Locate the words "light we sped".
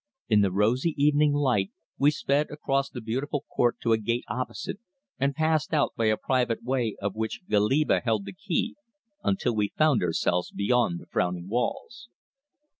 1.31-2.47